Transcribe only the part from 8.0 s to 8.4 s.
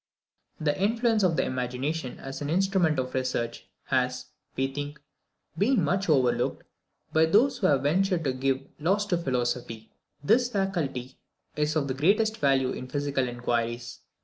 to